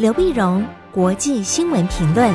[0.00, 2.34] 刘碧荣，国际新闻评论。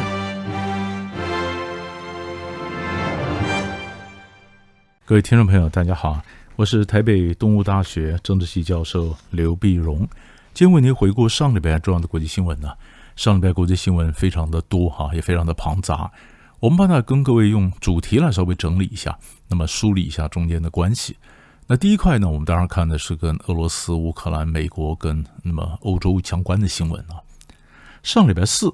[5.04, 6.22] 各位听众朋友，大家好，
[6.58, 10.08] 我是台北东吴大学政治系教授刘碧荣，
[10.54, 12.72] 今天为您回顾上礼拜重要的国际新闻呢。
[13.15, 16.11] 上礼拜国际新闻非常的多哈，也非常的庞杂。
[16.59, 21.18] 我们把它跟各位用主题来稍微整理一下，那么梳理一下中间的关系。
[21.66, 27.24] 那第一块呢，我们当然看的是跟俄罗斯、乌克兰、美国跟那么欧洲相关的新闻啊。
[28.05, 28.71] 上礼拜四，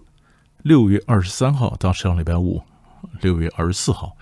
[0.61, 2.61] 六月二十三号到上礼拜五，
[3.21, 4.17] 六月二十四号，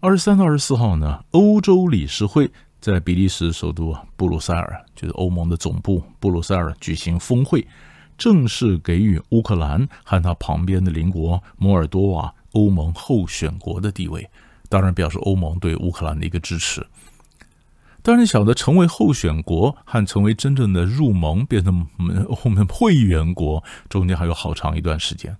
[0.00, 7.68] 二十三到二十四号呢，欧洲理事会在比利时首都布鲁塞尔，就是欧盟的总部布鲁塞尔举行峰会，
[8.16, 14.26] 正式给予乌克兰和他旁边的邻国摩尔多瓦欧盟候选国的地位，
[14.70, 16.82] 当然表示欧盟对乌克兰的一个支持。
[18.04, 21.86] 当然，晓得成为候选国和成为真正的入盟，变成
[22.44, 25.34] 我们会员国，中间还有好长一段时间，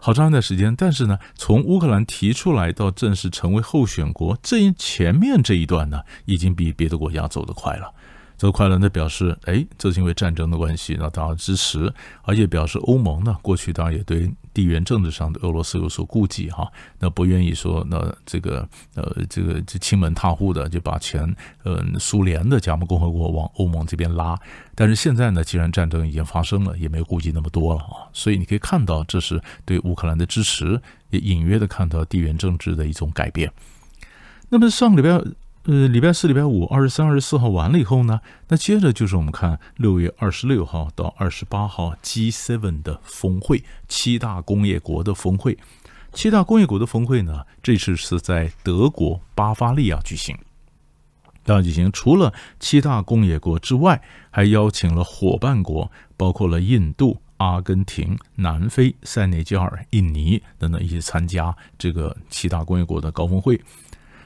[0.00, 0.74] 好长一段时间。
[0.74, 7.94] 但是呢，从乌克兰提出来到正式成为候选国，这前面这一段呢，已经比别的国家走得快了。
[8.36, 8.76] 走得快了。
[8.78, 21.34] 那，表示，哎，这是因为战争的关系，那当然支持，而且表示欧盟呢，过去当然也对地缘政治上的俄罗斯有所顾忌哈，那不愿意说，那这个呃，这个就亲门踏户的就把前
[21.64, 24.38] 嗯、苏联的加盟共和国往欧盟这边拉，
[24.74, 33.52] 但是现在呢，既然战争已经发生了，也没有顾忌那么多了啊，所以你可以看到，这是对乌克兰的支持，也隐约的看到地缘政治的一种改变。
[34.48, 35.20] 那么上礼拜。
[35.70, 45.56] 呃，礼拜四、礼拜五，二十三、二十四号完了以后呢，那接着就是我们看六月二十六号到二十八号 G7 的峰会，七大工业国的峰会。
[46.12, 50.36] 七大工业国的峰会呢，这次是在德国巴伐利亚举行。
[51.44, 63.60] 当举行，除了七大工业国之外，还邀请了伙伴国，包括了印度、阿根廷、南非、塞内加尔、印尼等等一起参加这个七大工业国的高峰会。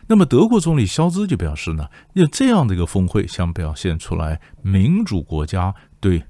[0.06, 6.22] 那么，德国总理肖兹就表示呢，用这样的一个峰会，想表现出来民主国家对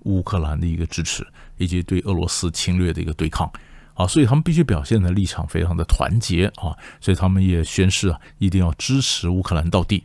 [0.00, 1.24] 乌克兰的一个支持，
[1.56, 3.50] 以及对俄罗斯侵略的一个对抗
[3.94, 10.02] 啊，所以他们必须表现的立场非常的团结啊，所以他们也宣誓啊，一定要支持乌克兰到底。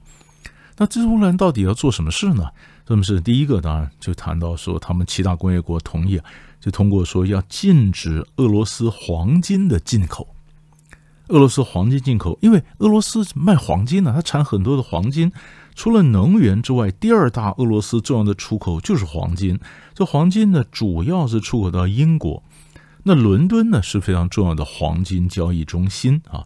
[0.78, 2.50] 那支持乌克兰到底要做什么事呢？
[2.88, 3.20] 什么是？
[3.20, 6.22] 第一个当然就谈到说，他们七大工业国同意，
[6.60, 10.35] 就通过说要禁止俄罗斯黄金的进口。
[11.30, 15.32] 俄罗斯黄金进口，因为俄罗斯卖黄金呢，它产很多的黄金。
[15.74, 19.60] 除了能源之外，第二大俄罗斯重要的出口就是黄金。
[19.94, 22.42] 这黄金呢，主要是出口到英国。
[23.04, 26.46] 那伦敦呢，是非常重要的黄金交易中心啊。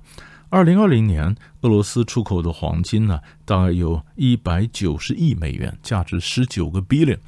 [0.50, 7.20] 二零二零年，俄罗斯出口的黄金呢，大概有一百九十亿美元，价值十九个 billion。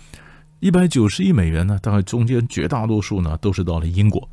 [0.60, 4.28] 一百九十亿美元呢，大概中间绝大多数呢，都是到了英国。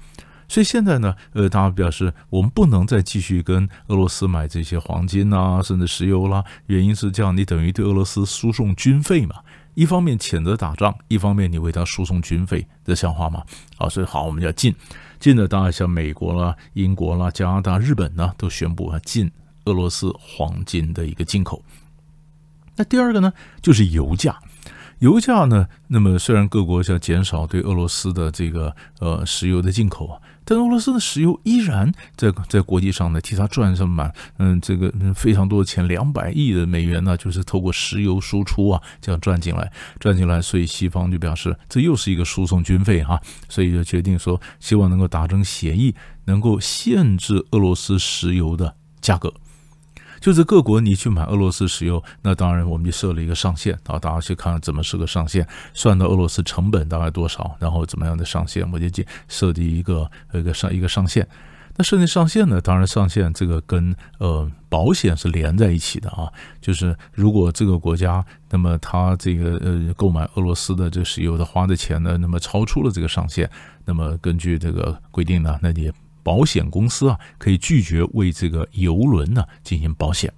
[0.48, 6.42] 所以现在呢，呃，大家表示我们不能再继续跟俄罗斯买这些黄金啊，甚至石油啦。
[6.66, 9.36] 原因是这样，你等于对俄罗斯输送军费嘛。
[9.74, 13.44] 一方面谴责打仗，一方面你为他输送军费，这像话吗？
[13.76, 14.74] 啊，所以好，我们要禁
[15.20, 19.30] 禁的，当然像美国啦、英国啦、加拿大、日本呢，都宣布啊禁
[19.66, 21.62] 俄罗斯黄金的一个进口。
[22.74, 24.36] 那第二个呢，就是油价。
[25.00, 30.20] 油价呢，那么虽然各国想减少对俄罗斯的这个呃石油的进口啊。
[30.50, 39.70] 但俄罗斯的石油依然在在国际上呢，替他赚上满嗯这个非常多的钱，两百亿的美元呢，就是透过石油输出啊这样赚进来
[40.00, 43.20] 赚进来，所以西方就表示这又是一个输送军费哈，
[43.50, 45.94] 所以就决定说希望能够达成协议，
[46.24, 49.30] 能够限制俄罗斯石油的价格。
[50.20, 61.26] 就是各国你去买俄罗斯石油，那当然我们就设了一个上限啊，大家去看怎么设个上限，算到俄罗斯成本大概多少，然后怎么样的上限，我就设计一个一个上一个上限。
[61.76, 66.26] 那设定上限呢，当然上限这个跟呃保险是连在一起的啊，
[66.60, 73.48] 就是如果这个国家那么他这个呃购买俄罗斯的这石油的花的钱呢，那么超出了这个上限，
[73.84, 75.92] 那么根据这个规定呢，那你。
[76.28, 80.30] 保险公司啊，可以拒绝为这个游轮呢进行保险。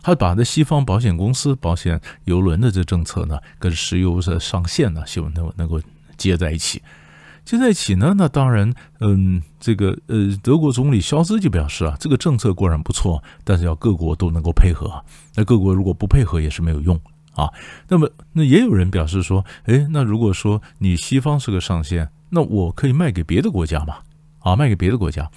[0.00, 5.80] 他把这西方保险公司保险游轮的这政策呢，跟石油的上限呢，希望能能够
[6.16, 6.80] 接在一起。
[7.44, 15.04] 接在一起呢，那当然，嗯，这个呃，德国总理肖兹就表示啊，这个政策固然不错，但是要各国都能够配合。
[15.34, 17.00] 那各国如果不配合也是没有用
[17.32, 17.50] 啊。
[17.88, 23.96] 那么，那也有人表示说，诶，那如果说你西方是个上限，那我可以卖给别的国家嘛？
[24.44, 25.28] 啊，卖给别的国家，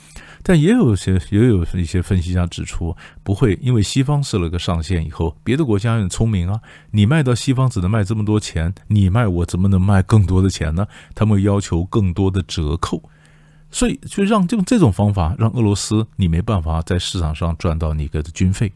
[0.44, 6.60] 但也有些也有一些分析家指出，不会因为西方设了个上限以后，别的国家很聪明啊，
[6.92, 10.86] 你卖到西方只能卖这么多钱，你卖我怎么能卖更多的钱呢？
[11.16, 13.02] 他们要求更多的折扣，
[13.72, 18.72] 所以就让用这种方法让俄罗斯你没办法在市场上赚到你的军费。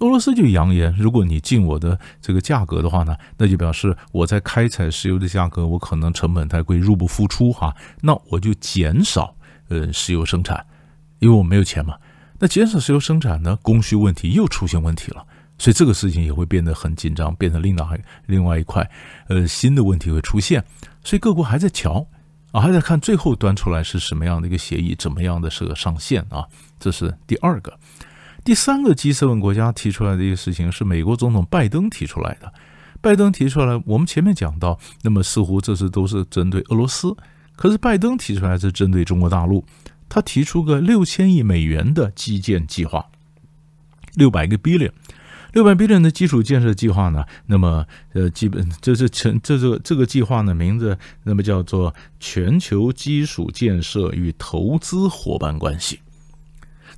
[0.00, 9.34] 俄罗斯就扬言，如果你进我的这个价格的话呢，那就表示我在开采石油的价格，我可能成本太贵，入不敷出哈，那我就减少
[9.68, 10.64] 呃石油生产，
[11.18, 11.96] 因为我没有钱嘛。
[12.38, 15.26] 那减少石油生产呢，供需问题又出现问题了，
[15.58, 18.88] 所以这个事情也会变得很紧张，变成另外另外一块
[19.28, 20.62] 呃新的问题会出现，
[21.02, 22.06] 所以各国还在瞧
[22.52, 26.44] 啊，还在看最后端出来是什么样的一个协议，怎么样的是个上限啊，
[26.78, 27.78] 这是第二个。
[28.44, 32.52] 第三个基斯文国家提出来的一个事情是美国总统拜登提出来的。
[33.00, 37.14] 拜登提出来，我们前面讲到，那么似乎这是都是针对俄罗斯，
[37.56, 39.64] 可是拜登提出来是针对中国大陆。
[40.08, 43.06] 他提出个六千亿美元的基建计划，
[44.14, 44.92] 六百个 billion，
[45.52, 47.24] 六百 billion 的基础建设计划呢？
[47.46, 55.98] 那么呃，基本这是成这这这个计划呢名字，那么叫做全球基础建设与投资伙伴关系。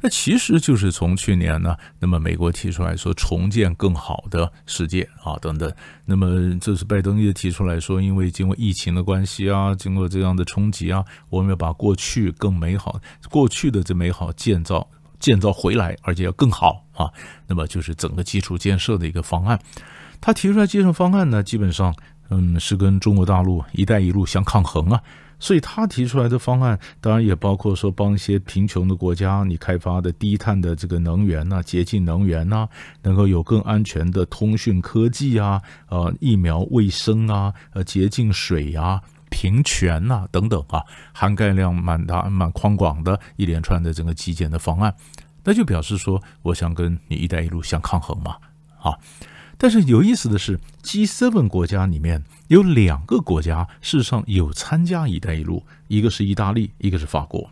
[0.01, 5.73] 那其实就是从去年呢，那么美国提出来说重建更好的世界啊等等，
[6.05, 17.11] 那么这是拜登也提出来说，因为经过疫情的关系啊，经过这样的冲击啊，我们要把过去更美好过去的这美好建造建造回来，而且要更好啊。
[17.49, 19.59] 那么就是整个基础建设的一个方案，
[20.21, 21.93] 他提出来建设方案呢，基本上
[22.31, 25.03] 嗯是跟中国大陆“一带一路”相抗衡啊。
[25.41, 32.69] 所以他提出来的方案，当然也包括说帮一些贫穷的国家，你开发的低碳的这个能源呐、洁净能源呐，
[33.03, 40.83] 能够有更安全的通讯科技啊，呃，疫苗卫生啊，呃，洁净水呀、平权呐等等啊，
[41.13, 44.93] 涵盖量蛮大、蛮宽广的一连串的整个基建的方案，
[45.45, 48.35] 那就表示说，我想跟你“一带一路”相抗衡嘛，
[48.83, 48.91] 啊。
[49.59, 57.51] 但是有意思的是，G7 国家里面有两个国家事实上有参加“一带一路”，一个是意大利，一个是法国。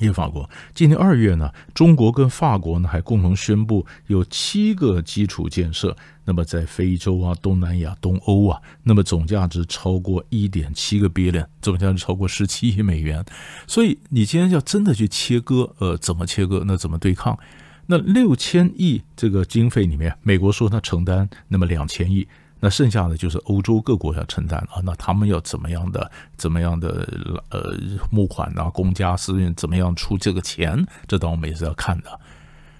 [0.00, 13.24] 一个法国，今年二月呢，中国跟法国呢还共同宣布有七个基础建设，那么在非洲啊、东南亚、东欧啊，那么总价值超过一点七个 billion，总价值超过十七亿美元。
[13.68, 16.64] 所以你今天要真的去切割，呃，怎么切割？
[16.66, 17.38] 那怎么对抗？
[17.86, 22.26] 那六千亿这个经费里面，美国说他承担那么两千亿，
[22.60, 24.80] 那剩下的就是欧洲各国要承担啊。
[24.82, 27.06] 那他们要怎么样的、怎么样的
[27.50, 27.76] 呃
[28.10, 28.70] 募款啊？
[28.70, 30.82] 公家私人怎么样出这个钱？
[31.06, 32.20] 这当我们也是要看的。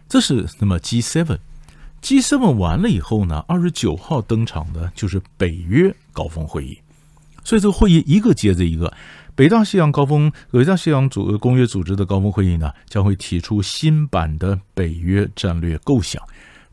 [0.09, 6.79] 这是那么 G7，G7 完了以后呢，二十九号登场的就是北约高峰会议，
[7.45, 8.93] 所以这个会议一个接着一个。
[9.37, 16.23] 北大西洋高峰，北大西洋组公约组织的高峰会议呢，将会提出新版的北约战略构想。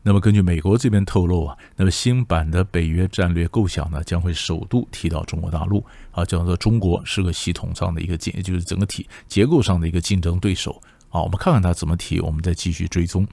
[0.04, 11.20] 那么，根据美国这边透露啊，那么新版的北约战略构想呢，将会首度提到中国大陆啊，叫做中国是个系统上的一个竞，就是整个体结构上的一个竞争对手啊。
[11.20, 13.26] 我们看看他怎么提，我们再继续追踪。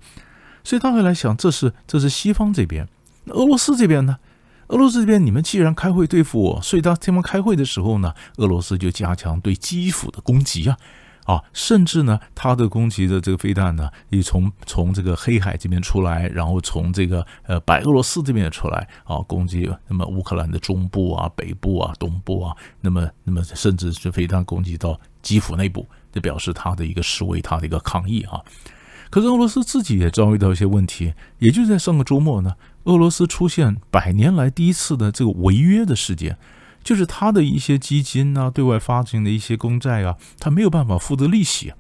[0.64, 2.88] 所以他会来想，这是这是西方这边，
[3.28, 4.18] 俄罗斯这边呢？
[4.70, 10.78] 俄罗斯这边，你们既然开会对付我，所以当他们开会的时候呢，俄罗斯就加强对基辅的攻击啊，
[11.26, 28.40] 啊，甚至呢，他的攻击的这个飞弹呢，也从从这个黑海这边出来，然后从这个呃白俄罗斯这边也出来啊，攻击那么乌克兰的中部啊、北部啊、东部啊，那么那么甚至是飞弹攻击到基辅内部，这表示他的一个示威，他的一个抗议啊。
[29.10, 32.54] 可是俄罗斯自己也遭遇到一些问题，也就在上个周末呢。
[32.86, 36.38] 俄罗斯出现百年来第一次的这个违约的事件，
[36.84, 41.74] 就是他的一些基金啊，对外发行的一些公债啊，他没有办法付的利息，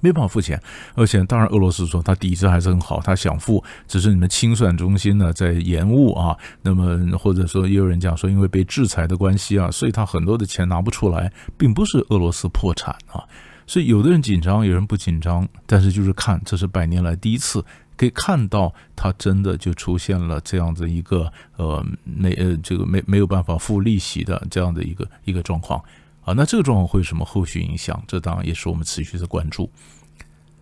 [0.00, 0.60] 没办法付钱。
[0.94, 6.36] 而且，当然，俄罗斯说他底子还是很好，他想付，只是你们清算中心呢在延误啊。
[6.62, 13.22] 那么，或者说也有人讲说，因为被制裁的关系啊，所以他很多的钱拿不出来，并不是俄罗斯破产啊。
[13.64, 17.64] 所以，有的人紧张，有人不紧张，但是就是看，这是百年来第一次。
[17.96, 25.82] 可以看到，他真的就出现了这样子一个呃没呃这个没没有办法付利息的这样的一个一个状况
[26.24, 26.32] 啊。
[26.34, 28.02] 那这个状况会有什么后续影响？
[28.06, 29.70] 这当然也是我们持续的关注。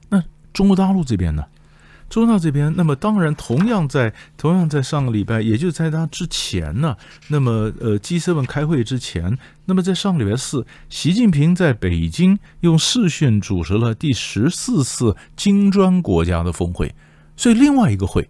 [0.08, 0.22] 那
[0.52, 1.44] 中国大陆这边呢？
[2.08, 6.96] 中国大陆这边，那么当然同样在同样在上个礼拜，也就在他之前呢。
[7.28, 16.92] 那么呃，G7 开会之前，那么在上个礼拜四，习近平在北京用视讯主持了第十四次金砖国家的峰会。
[17.40, 18.28] 所以另外一个会，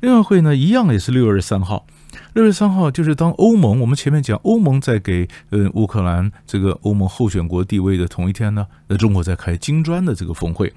[0.00, 1.86] 另外一会呢，一样也是六月三号。
[2.34, 10.70] 六月三号就是当欧盟，我们前面讲欧盟在给呃乌克兰这个欧盟候选国地位的同一天呢，那中国在开金砖的这个峰会。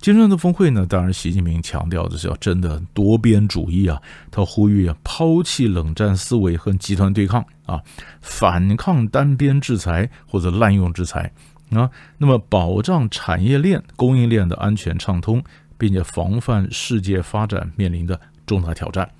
[0.00, 4.02] 金砖的峰会呢，当然习近平强调的是要真的多边主义啊，
[4.32, 7.80] 他呼吁啊抛弃冷战思维和集团对抗啊，
[8.20, 11.30] 反抗单边制裁或者滥用制裁
[11.70, 11.88] 啊，
[12.18, 15.40] 那么保障产业链供应链的安全畅通，
[15.82, 19.10] 并且防范世界发展面临的重大挑战。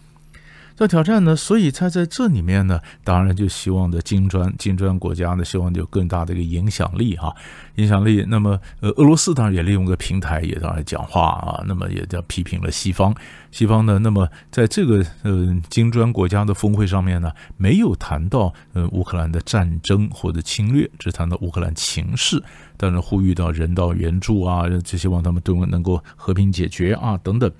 [0.77, 7.35] 这挑战呢，所以他在这里面呢，当然就希望的金砖金砖国家呢，希望有更大的一个影响力哈，
[7.77, 8.25] 影响力。
[8.29, 13.15] 那么呃，俄罗斯当然也利用个平台，也当然讲话啊，那么也叫批评了西方。
[13.51, 22.43] 西方呢，那么在这个呃金砖国家的峰会上面呢，没有谈到呃乌克兰的战争或者侵略，只谈到乌克兰情势，
[22.79, 27.53] 当然呼吁到人道援助啊，就希望他们都能够和平解决啊，等等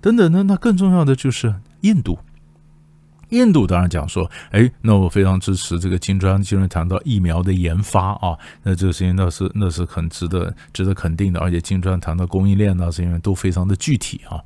[0.00, 0.44] 等等呢。
[0.44, 2.18] 那更重要的就是印度。
[3.34, 14.40] 印度当然讲说，哎，那我非常支持这个金砖，金砖谈到疫苗的研发啊，那这个事情那是那是很值得值得肯定的，而且金砖谈到供应链啊，这些都非常的具体啊。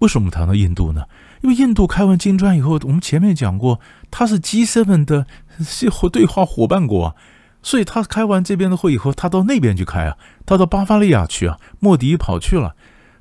[0.00, 1.02] 为什么谈到印度呢？
[1.40, 3.80] 因为印度开完金砖以后，我们前面讲过，
[4.10, 5.26] 他是 G7 的
[6.12, 7.14] 对话伙伴国啊，
[7.62, 12.74] 所以他开完这边的会以后，他到那边去开啊，他到巴伐利亚去啊，莫迪跑去了，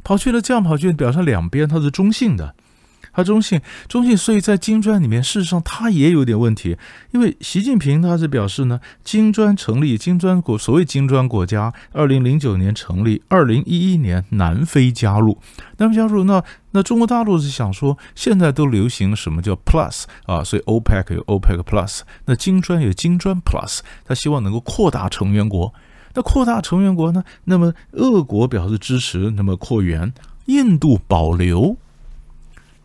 [0.03, 2.55] 跑去了，这样跑去表示两边他是中性的。
[3.13, 6.75] 他中性，中性，所以在金砖里面，事实上他也有点问题，
[7.11, 15.37] 因为习近平他是表示呢，金砖成立，金砖国所谓金砖国家，二零零九年成立，二零一一年南非加入，
[15.77, 25.71] 南非加入，那那中国大陆是想说，现在都流行什么叫 Plus 啊，所以 OPEC 有 OPEC Plus，那金砖有金砖 Plus，他希望能够扩大成员国，
[26.15, 30.11] 那扩大成员国呢，那么俄国表示支持，那么扩员，
[30.45, 31.77] 印度保留。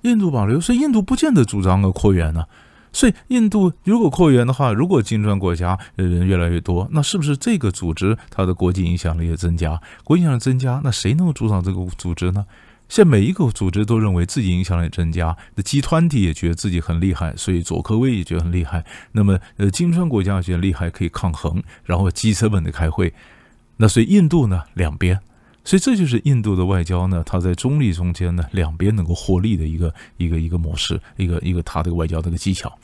[0.02, 2.44] 印度保留，所以印度不见得主张个扩员呢。
[2.90, 9.78] 所以印度如果扩员的话，如果金砖国家人越来越多，那是不是这个组织它的国际影响力也增加？
[10.04, 12.46] 国际影响力增加，那谁能够主导这个组织呢？
[12.88, 18.82] 现在每一个组织都认为自己影响力增加，那集团体也觉得自己很厉害，所以佐科威也觉得很厉害。
[19.12, 23.12] 那么呃，金砖国家觉得厉害，可以抗衡，然后 G7 的开会。
[23.76, 25.20] 那所以印度呢，两边。
[25.68, 32.78] 所以这就是印度的外交呢，它在中立中间呢，两边能够获利的一个一个一个模式，一个一个它的外交的一个技巧。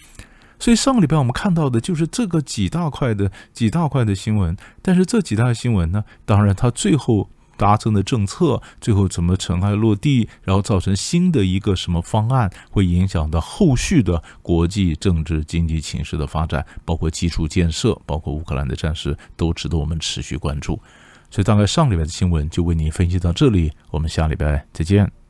[0.58, 20.78] 所以上个礼拜我们看到的就是这个几大块的几大块的新闻，但是这几大新闻呢，当然它最后达成的政策，最后怎么尘埃落地，然后造成新的一个什么方案，会影响到后续的国际政治经济情势的发展，包括基础建设，包括乌克兰的战事，都值得我们持续关注。
[21.34, 25.23] 所以大概上礼拜的新闻就为您分析到这里，我们下礼拜再见。